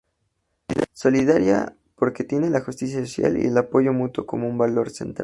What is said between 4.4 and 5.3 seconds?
un valor central.